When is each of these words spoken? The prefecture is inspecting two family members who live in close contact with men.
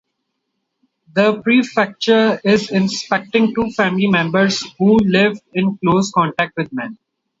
The 1.13 1.43
prefecture 1.43 2.41
is 2.43 2.71
inspecting 2.71 3.53
two 3.53 3.69
family 3.69 4.07
members 4.07 4.65
who 4.79 4.97
live 4.97 5.39
in 5.53 5.77
close 5.77 6.11
contact 6.11 6.57
with 6.57 6.73
men. 6.73 6.97